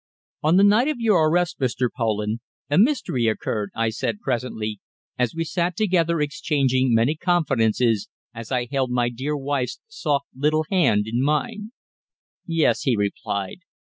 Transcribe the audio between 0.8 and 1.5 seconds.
of your